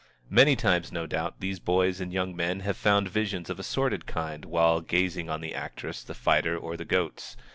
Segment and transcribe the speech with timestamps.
[0.31, 4.07] Many times, no doubt, these boys and young men have found visions of a sordid
[4.07, 7.37] kind while gazing on the actress, the fighter, or the goats.